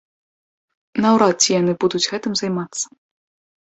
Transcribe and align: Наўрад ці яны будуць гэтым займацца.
Наўрад 1.05 1.35
ці 1.45 1.49
яны 1.61 1.73
будуць 1.87 2.05
гэтым 2.11 2.33
займацца. 2.45 2.85